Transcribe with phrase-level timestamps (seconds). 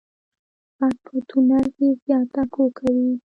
[0.77, 3.11] غږ په تونل کې زیات اکو کوي.